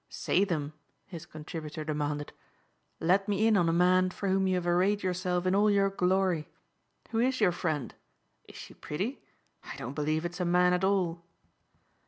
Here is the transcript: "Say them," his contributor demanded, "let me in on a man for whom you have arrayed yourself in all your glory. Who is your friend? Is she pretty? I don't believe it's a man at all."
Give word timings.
"Say 0.09 0.43
them," 0.43 0.73
his 1.05 1.27
contributor 1.27 1.83
demanded, 1.85 2.33
"let 2.99 3.27
me 3.27 3.45
in 3.45 3.55
on 3.55 3.69
a 3.69 3.71
man 3.71 4.09
for 4.09 4.29
whom 4.29 4.47
you 4.47 4.55
have 4.55 4.65
arrayed 4.65 5.03
yourself 5.03 5.45
in 5.45 5.53
all 5.53 5.69
your 5.69 5.91
glory. 5.91 6.49
Who 7.11 7.19
is 7.19 7.39
your 7.39 7.51
friend? 7.51 7.93
Is 8.47 8.55
she 8.55 8.73
pretty? 8.73 9.21
I 9.63 9.75
don't 9.75 9.93
believe 9.93 10.25
it's 10.25 10.39
a 10.39 10.43
man 10.43 10.73
at 10.73 10.83
all." 10.83 11.21